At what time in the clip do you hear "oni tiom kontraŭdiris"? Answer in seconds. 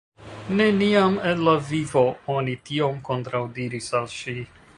2.37-3.93